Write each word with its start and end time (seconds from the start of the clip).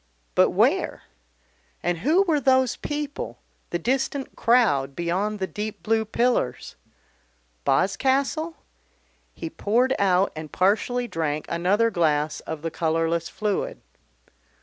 But 0.33 0.49
where? 0.49 1.03
And 1.83 1.99
who 1.99 2.23
were 2.23 2.39
those 2.39 2.75
people, 2.75 3.37
the 3.69 3.77
distant 3.77 4.35
crowd 4.35 4.95
beyond 4.95 5.37
the 5.37 5.45
deep 5.45 5.83
blue 5.83 6.05
pillars? 6.05 6.75
Boscastle? 7.65 8.57
He 9.35 9.47
poured 9.47 9.93
out 9.99 10.31
and 10.35 10.51
partially 10.51 11.07
drank 11.07 11.45
another 11.49 11.91
glass 11.91 12.39
of 12.39 12.63
the 12.63 12.71
colourless 12.71 13.29
fluid. 13.29 13.79